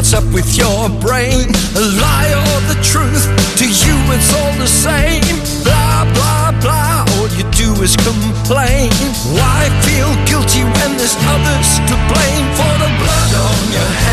What's 0.05 0.23
up 0.23 0.33
with 0.35 0.55
your 0.55 0.87
brain? 1.01 1.49
A 1.73 1.81
lie 1.81 2.29
or 2.29 2.61
the 2.69 2.79
truth? 2.83 3.25
To 3.57 3.65
you, 3.65 3.97
it's 4.13 4.31
all 4.37 4.53
the 4.61 4.67
same. 4.67 5.25
Blah, 5.63 6.05
blah, 6.13 6.51
blah. 6.61 7.05
All 7.17 7.27
you 7.29 7.43
do 7.49 7.73
is 7.81 7.95
complain. 7.95 8.91
Why 9.33 9.65
feel 9.81 10.13
guilty 10.29 10.61
when 10.61 10.97
there's 10.97 11.17
others 11.25 11.81
to 11.89 11.95
blame 12.05 12.47
for 12.53 12.73
the 12.85 12.91
blood 13.01 13.31
on 13.49 13.73
your 13.73 13.81
hands? 13.81 14.04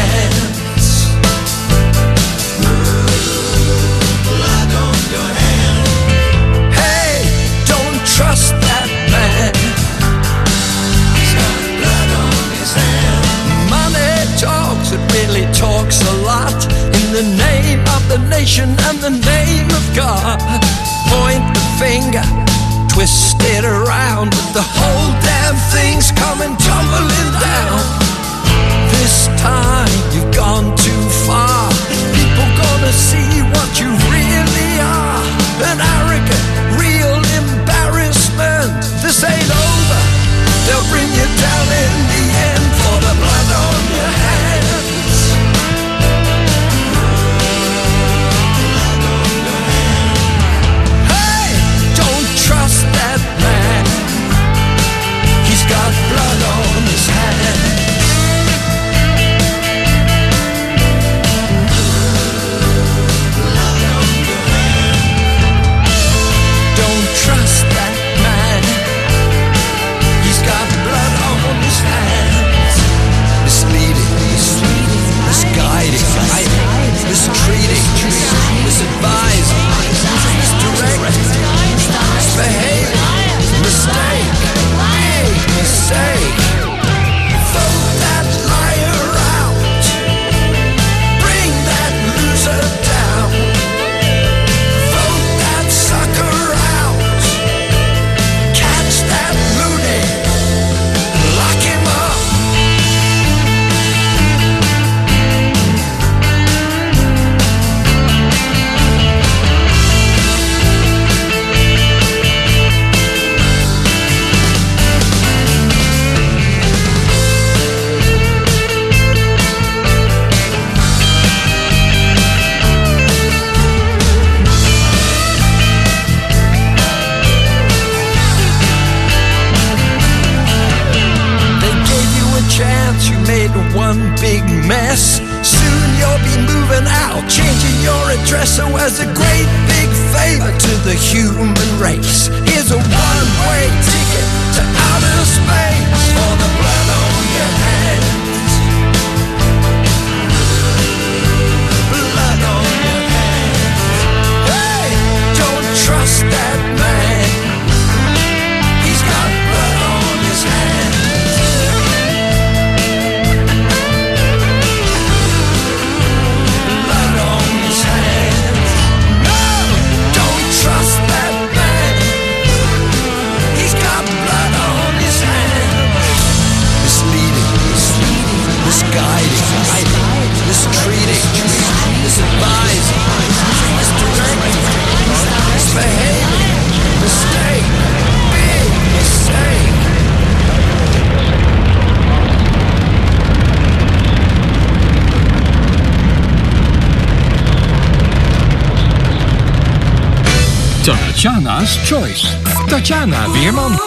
Tatjana 202.83 203.29
Weerman. 203.29 203.79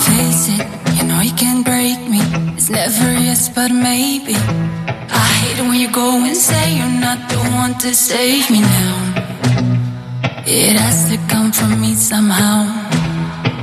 Face 0.00 0.48
it, 0.48 0.66
you 0.96 1.06
know 1.06 1.20
you 1.20 1.32
can't 1.32 1.62
break 1.62 2.00
me. 2.08 2.20
It's 2.56 2.70
never 2.70 3.12
yes, 3.12 3.50
but 3.50 3.70
maybe. 3.70 4.34
I 4.34 5.26
hate 5.40 5.58
it 5.58 5.68
when 5.68 5.78
you 5.78 5.92
go 5.92 6.24
and 6.24 6.34
say 6.34 6.76
you're 6.78 7.00
not 7.00 7.28
the 7.28 7.36
one 7.54 7.74
to 7.80 7.94
save 7.94 8.50
me 8.50 8.60
now. 8.62 8.96
It 10.46 10.76
has 10.80 11.10
to 11.10 11.18
come 11.28 11.52
from 11.52 11.82
me 11.82 11.94
somehow. 11.94 12.64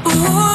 Ooh. 0.08 0.53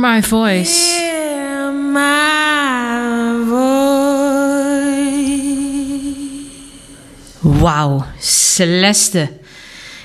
My 0.00 0.22
voice. 0.22 0.98
Hear 0.98 1.72
my 1.72 3.44
voice. 3.48 3.80
Wauw, 7.40 8.04
Celeste. 8.18 9.38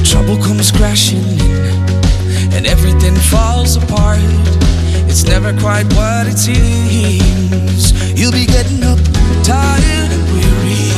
Trouble 0.04 0.36
comes 0.42 0.72
crashing 0.72 1.22
in, 1.22 2.52
and 2.54 2.66
everything 2.66 3.14
falls 3.14 3.76
apart. 3.76 4.18
It's 5.10 5.24
never 5.24 5.52
quite 5.60 5.86
what 5.94 6.26
it 6.26 6.38
seems. 6.38 7.82
You'll 8.18 8.32
be 8.32 8.46
getting 8.46 8.82
up 8.82 8.98
tired 9.44 10.10
and 10.16 10.24
weary, 10.34 10.90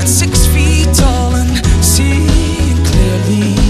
and 0.00 0.08
six 0.08 0.46
feet 0.46 0.88
tall 0.94 1.34
and 1.34 1.52
seeing 1.84 2.78
clearly. 2.86 3.61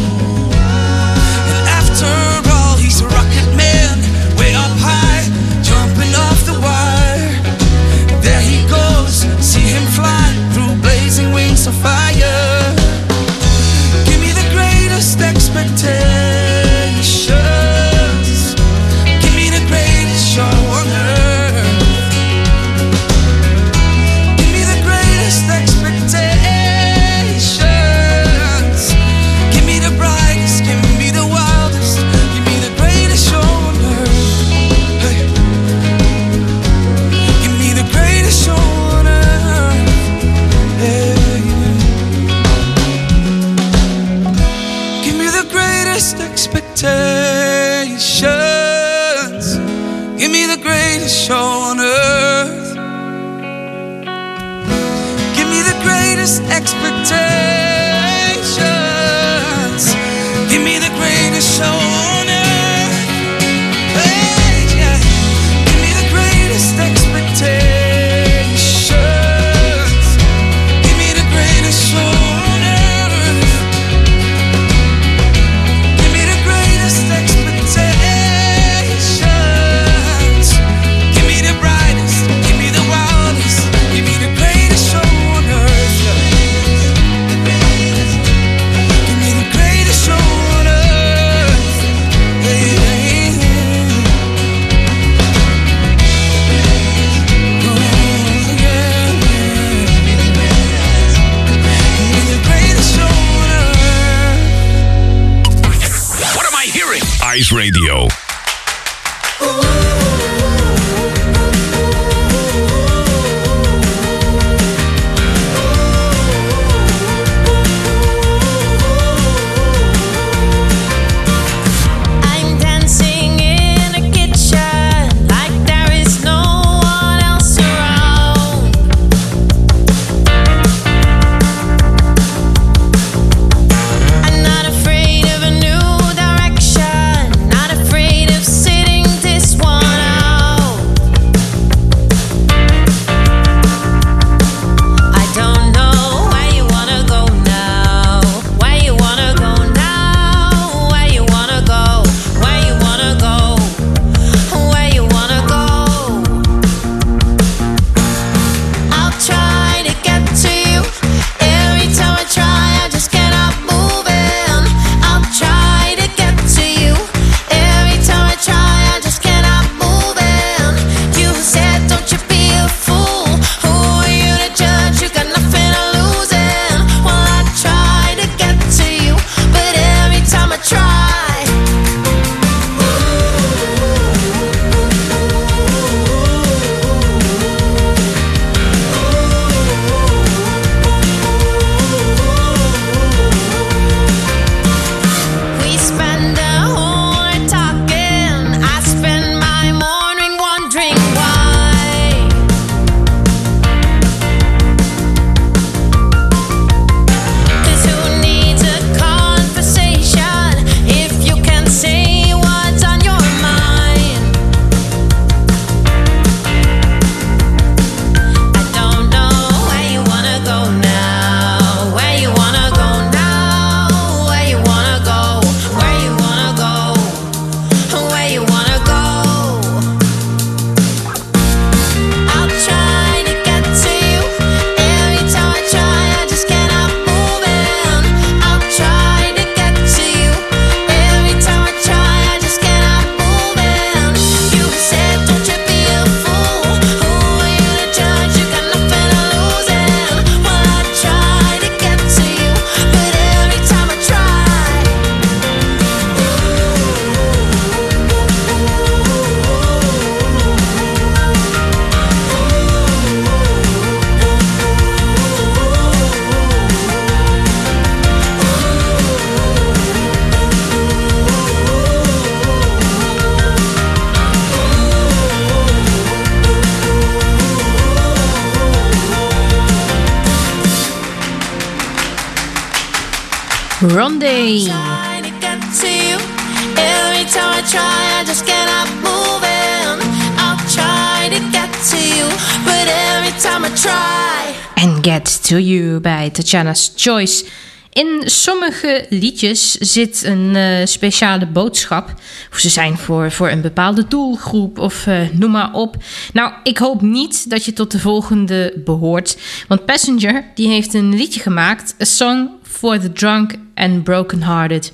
Choice. 296.96 297.44
In 297.92 298.22
sommige 298.24 299.06
liedjes 299.08 299.72
zit 299.72 300.22
een 300.24 300.56
eh, 300.56 300.86
speciale 300.86 301.46
boodschap. 301.46 302.14
Of 302.52 302.58
ze 302.58 302.68
zijn 302.68 302.98
voor, 302.98 303.30
voor 303.30 303.50
een 303.50 303.60
bepaalde 303.60 304.08
doelgroep 304.08 304.78
of 304.78 305.06
eh, 305.06 305.20
noem 305.32 305.50
maar 305.50 305.72
op. 305.72 305.96
Nou, 306.32 306.52
ik 306.62 306.78
hoop 306.78 307.02
niet 307.02 307.50
dat 307.50 307.64
je 307.64 307.72
tot 307.72 307.90
de 307.90 307.98
volgende 307.98 308.72
behoort. 308.84 309.38
Want 309.68 309.84
Passenger 309.84 310.44
die 310.54 310.68
heeft 310.68 310.94
een 310.94 311.14
liedje 311.14 311.40
gemaakt. 311.40 311.94
A 312.00 312.04
Song 312.04 312.48
for 312.62 312.98
the 312.98 313.12
Drunk 313.12 313.54
and 313.74 314.04
Brokenhearted. 314.04 314.92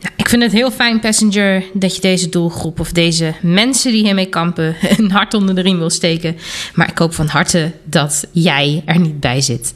Nou, 0.00 0.14
ik 0.16 0.28
vind 0.28 0.42
het 0.42 0.52
heel 0.52 0.70
fijn, 0.70 1.00
Passenger, 1.00 1.64
dat 1.72 1.94
je 1.94 2.00
deze 2.00 2.28
doelgroep 2.28 2.80
of 2.80 2.92
deze 2.92 3.34
mensen 3.42 3.92
die 3.92 4.04
hiermee 4.04 4.26
kampen 4.26 4.76
een 4.98 5.10
hart 5.10 5.34
onder 5.34 5.54
de 5.54 5.60
riem 5.60 5.78
wil 5.78 5.90
steken. 5.90 6.36
Maar 6.74 6.90
ik 6.90 6.98
hoop 6.98 7.14
van 7.14 7.26
harte 7.26 7.72
dat 7.84 8.24
jij 8.32 8.82
er 8.86 8.98
niet 8.98 9.20
bij 9.20 9.40
zit. 9.40 9.72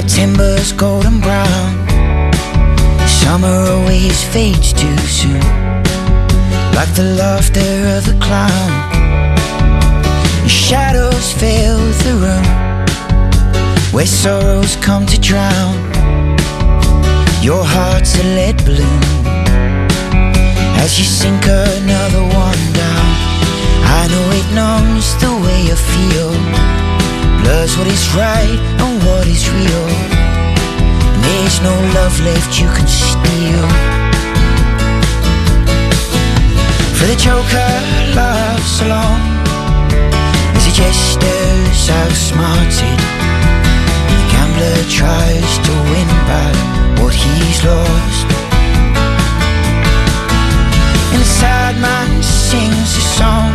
September's 0.00 0.70
golden 0.70 1.18
brown. 1.18 1.88
Summer 3.08 3.56
always 3.74 4.22
fades 4.32 4.72
too 4.72 4.96
soon, 4.98 5.40
like 6.78 6.92
the 6.94 7.16
laughter 7.18 7.74
of 7.96 8.06
a 8.06 8.16
clown. 8.24 8.70
Shadows 10.46 11.32
fill 11.32 11.80
the 12.04 12.14
room, 12.24 12.46
where 13.92 14.06
sorrows 14.06 14.76
come 14.76 15.04
to 15.06 15.18
drown. 15.20 15.74
Your 17.42 17.64
heart's 17.64 18.14
a 18.20 18.24
lead 18.36 18.64
balloon, 18.64 19.02
as 20.78 20.96
you 20.96 21.04
sink 21.04 21.42
another 21.44 22.22
one 22.46 22.62
down. 22.82 23.08
I 24.00 24.06
know 24.12 24.26
it 24.40 24.48
numbs 24.54 25.08
the 25.20 25.32
way 25.42 25.58
you 25.62 25.74
feel 25.74 26.87
Blurs 27.42 27.76
what 27.78 27.86
is 27.86 28.04
right 28.14 28.58
and 28.80 29.02
what 29.04 29.26
is 29.26 29.48
real. 29.50 29.86
There's 31.24 31.60
no 31.60 31.74
love 31.94 32.18
left 32.20 32.60
you 32.60 32.68
can 32.68 32.86
steal. 32.86 33.68
For 36.98 37.06
the 37.06 37.14
joker 37.14 37.72
laughs 38.16 38.80
along 38.82 39.20
As 40.56 40.64
he 40.66 40.72
gestures 40.72 41.90
outsmarted 41.90 42.98
The 44.10 44.18
gambler 44.32 44.82
tries 44.90 45.52
to 45.66 45.72
win 45.92 46.10
back 46.26 46.56
what 46.98 47.14
he's 47.14 47.62
lost. 47.62 48.26
And 51.12 51.20
the 51.22 51.30
sad 51.40 51.80
man 51.80 52.22
sings 52.22 52.96
a 52.96 53.04
song. 53.18 53.52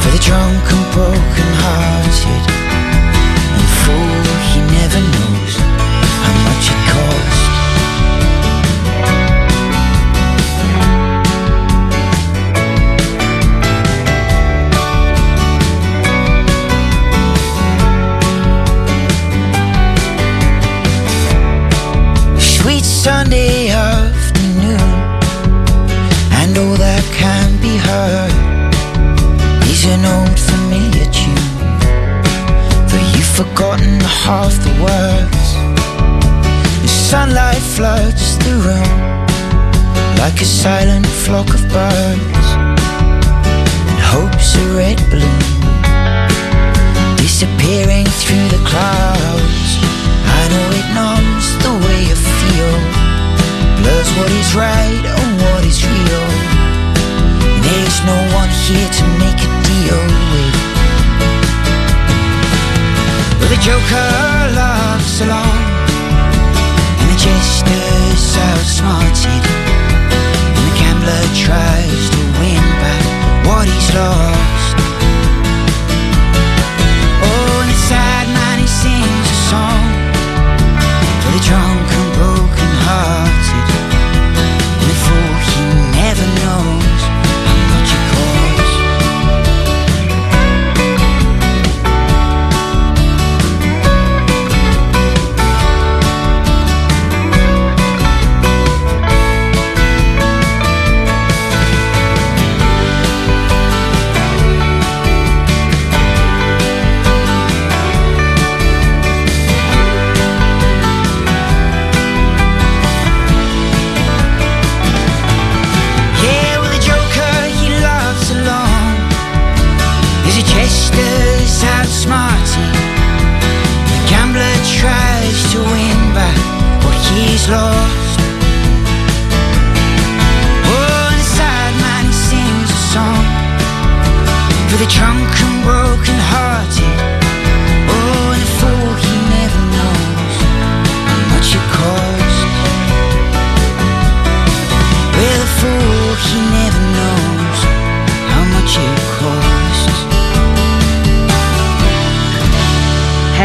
For 0.00 0.10
the 0.10 0.22
drunk 0.24 0.64
and 0.72 0.92
broken 0.94 1.48
hearted. 1.62 2.51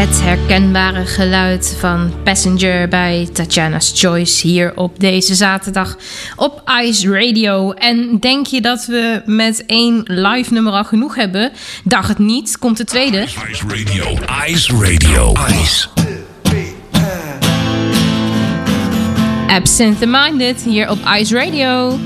Het 0.08 0.20
herkenbare 0.20 1.06
geluid 1.06 1.76
van 1.80 2.12
Passenger 2.24 2.88
bij 2.88 3.28
Tatjana's 3.32 3.92
Choice 3.94 4.46
hier 4.46 4.76
op 4.76 5.00
deze 5.00 5.34
zaterdag 5.34 5.96
op 6.36 6.62
Ice 6.82 7.10
Radio. 7.12 7.72
En 7.72 8.18
denk 8.20 8.46
je 8.46 8.60
dat 8.60 8.86
we 8.86 9.22
met 9.24 9.66
één 9.66 10.02
live 10.04 10.52
nummer 10.52 10.72
al 10.72 10.84
genoeg 10.84 11.14
hebben? 11.14 11.52
Dag 11.84 12.08
het 12.08 12.18
niet, 12.18 12.58
komt 12.58 12.76
de 12.76 12.84
tweede. 12.84 13.22
Ice 13.22 13.64
Radio. 13.66 14.18
Ice 14.46 14.72
Radio. 14.74 15.34
Ice. 15.62 15.88
Absinthe 19.46 20.06
Minded 20.06 20.62
hier 20.62 20.90
op 20.90 20.98
Ice 21.18 21.34
Radio. 21.34 21.98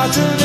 Roger. 0.00 0.39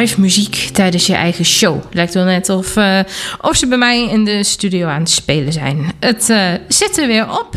Live 0.00 0.20
muziek 0.20 0.68
tijdens 0.72 1.06
je 1.06 1.14
eigen 1.14 1.44
show. 1.44 1.82
Lijkt 1.92 2.14
wel 2.14 2.24
net 2.24 2.48
of, 2.48 2.76
eh, 2.76 3.00
of 3.40 3.56
ze 3.56 3.66
bij 3.66 3.78
mij 3.78 4.08
in 4.08 4.24
de 4.24 4.44
studio 4.44 4.86
aan 4.88 5.00
het 5.00 5.10
spelen 5.10 5.52
zijn. 5.52 5.92
Het 5.98 6.30
eh, 6.30 6.52
zit 6.68 6.98
er 6.98 7.06
weer 7.06 7.30
op. 7.30 7.54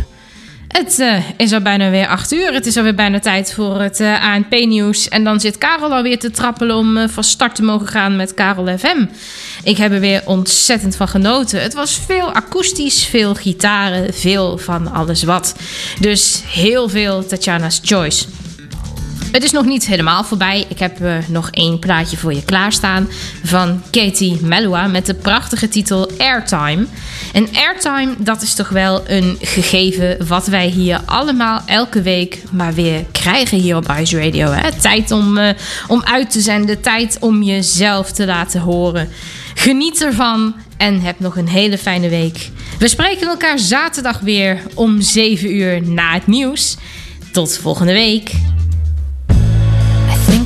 Het 0.67 0.99
eh, 0.99 1.17
is 1.37 1.53
al 1.53 1.61
bijna 1.61 1.89
weer 1.89 2.07
acht 2.07 2.31
uur. 2.31 2.53
Het 2.53 2.65
is 2.65 2.77
alweer 2.77 2.95
bijna 2.95 3.19
tijd 3.19 3.53
voor 3.53 3.81
het 3.81 4.01
ANP-nieuws. 4.21 5.09
En 5.09 5.23
dan 5.23 5.39
zit 5.39 5.57
Karel 5.57 5.93
alweer 5.93 6.19
te 6.19 6.31
trappelen 6.31 6.75
om 6.75 7.09
van 7.09 7.23
start 7.23 7.55
te 7.55 7.63
mogen 7.63 7.87
gaan 7.87 8.15
met 8.15 8.33
Karel 8.33 8.77
FM. 8.77 9.05
Ik 9.63 9.77
heb 9.77 9.91
er 9.91 9.99
weer 9.99 10.21
ontzettend 10.25 10.95
van 10.95 11.07
genoten. 11.07 11.61
Het 11.61 11.73
was 11.73 11.99
veel 12.05 12.33
akoestisch, 12.33 13.05
veel 13.05 13.35
gitaren, 13.35 14.13
veel 14.13 14.57
van 14.57 14.91
alles 14.91 15.23
wat. 15.23 15.55
Dus 15.99 16.41
heel 16.45 16.89
veel 16.89 17.25
Tatjana's 17.25 17.79
Choice. 17.83 18.25
Het 19.33 19.43
is 19.43 19.51
nog 19.51 19.65
niet 19.65 19.85
helemaal 19.85 20.23
voorbij. 20.23 20.65
Ik 20.67 20.79
heb 20.79 21.01
eh, 21.01 21.17
nog 21.27 21.49
één 21.51 21.79
plaatje 21.79 22.17
voor 22.17 22.33
je 22.33 22.43
klaarstaan 22.43 23.09
van 23.43 23.81
Katie 23.91 24.37
Melua 24.41 24.87
met 24.87 25.05
de 25.05 25.13
prachtige 25.13 25.67
titel 25.67 26.11
Airtime. 26.17 26.85
En 27.33 27.47
airtime, 27.53 28.15
dat 28.17 28.41
is 28.41 28.53
toch 28.53 28.69
wel 28.69 29.09
een 29.09 29.37
gegeven 29.41 30.27
wat 30.27 30.47
wij 30.47 30.67
hier 30.67 31.01
allemaal 31.05 31.61
elke 31.65 32.01
week 32.01 32.41
maar 32.51 32.73
weer 32.73 33.05
krijgen 33.11 33.57
hier 33.57 33.75
op 33.75 33.95
Ice 33.99 34.23
Radio. 34.23 34.51
Hè? 34.51 34.71
Tijd 34.81 35.11
om, 35.11 35.37
eh, 35.37 35.49
om 35.87 36.01
uit 36.03 36.31
te 36.31 36.41
zenden, 36.41 36.81
tijd 36.81 37.17
om 37.19 37.43
jezelf 37.43 38.11
te 38.11 38.25
laten 38.25 38.61
horen. 38.61 39.09
Geniet 39.53 40.01
ervan 40.03 40.55
en 40.77 41.01
heb 41.01 41.19
nog 41.19 41.37
een 41.37 41.49
hele 41.49 41.77
fijne 41.77 42.09
week. 42.09 42.49
We 42.79 42.87
spreken 42.87 43.27
elkaar 43.27 43.59
zaterdag 43.59 44.19
weer 44.19 44.61
om 44.73 45.01
7 45.01 45.55
uur 45.55 45.81
na 45.81 46.13
het 46.13 46.27
nieuws. 46.27 46.77
Tot 47.31 47.57
volgende 47.57 47.93
week. 47.93 48.52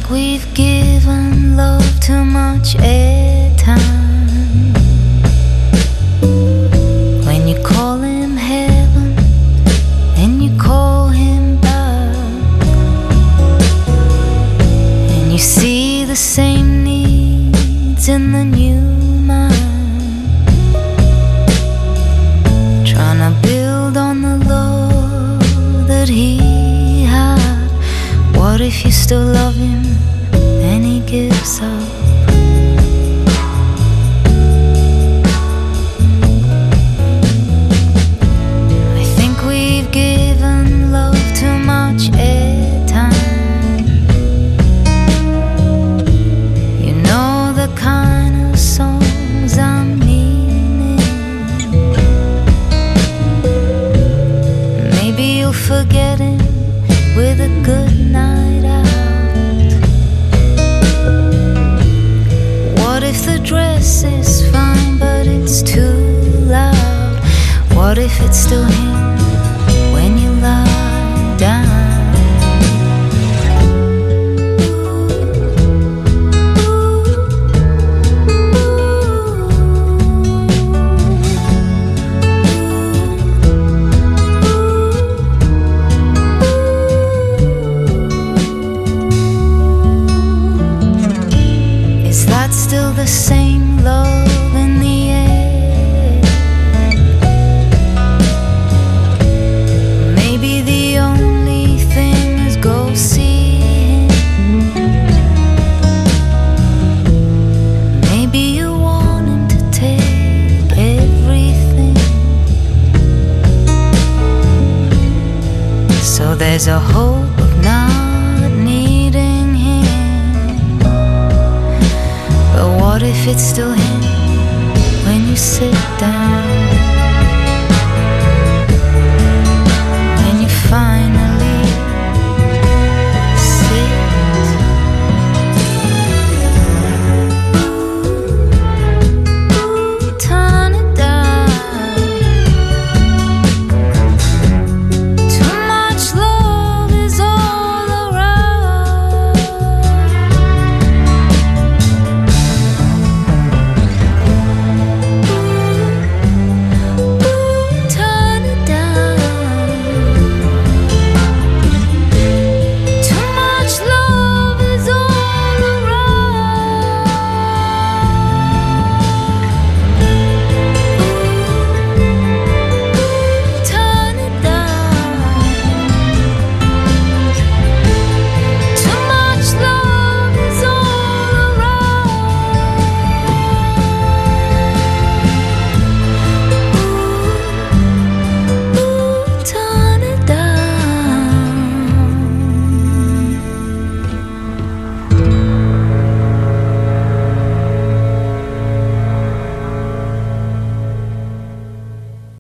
We've 0.10 0.48
given 0.54 1.58
love 1.58 2.00
too 2.00 2.24
much 2.24 2.78
airtime. 2.78 3.78
When 7.26 7.46
you 7.46 7.62
call 7.62 7.98
him 8.00 8.38
heaven, 8.38 9.18
and 10.16 10.42
you 10.42 10.58
call 10.58 11.10
him 11.10 11.60
God, 11.60 12.16
and 15.12 15.30
you 15.34 15.38
see 15.40 16.06
the 16.06 16.16
same 16.16 16.86
needs 16.86 18.08
in 18.08 18.32
the 18.32 18.46
new 18.46 18.80
mind, 19.28 20.30
tryna 22.88 23.40
build 23.42 23.98
on 23.98 24.22
the 24.22 24.38
love 24.48 25.88
that 25.90 26.08
he 26.08 27.04
had. 27.04 27.68
What 28.38 28.62
if 28.62 28.86
you 28.86 28.92
still 28.92 29.26
love 29.26 29.56
him? 29.56 29.97
gives 31.18 31.62
up. 31.62 31.97
it's 68.28 68.46
when 69.94 70.18
you 70.18 70.30
lie 70.42 71.36
down. 71.38 71.66
Is 92.06 92.26
that 92.26 92.52
Still 92.52 92.92
the 92.92 93.08
same 93.08 93.78
love 93.84 94.27